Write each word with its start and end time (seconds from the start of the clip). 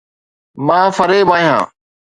مان 0.65 0.91
فريب 0.91 1.27
آهيان 1.31 1.67